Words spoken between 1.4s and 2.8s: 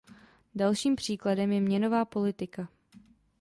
je měnová politika.